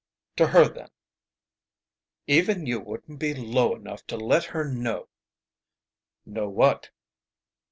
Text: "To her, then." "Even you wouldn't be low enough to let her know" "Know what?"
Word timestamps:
"To 0.37 0.47
her, 0.47 0.67
then." 0.67 0.87
"Even 2.25 2.65
you 2.65 2.79
wouldn't 2.79 3.19
be 3.19 3.35
low 3.35 3.75
enough 3.75 4.03
to 4.07 4.17
let 4.17 4.45
her 4.45 4.65
know" 4.67 5.09
"Know 6.25 6.49
what?" 6.49 6.89